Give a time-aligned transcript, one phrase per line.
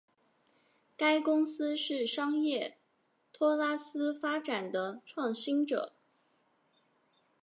[0.97, 2.79] 该公司是商业
[3.31, 5.93] 托拉斯发展的创新者。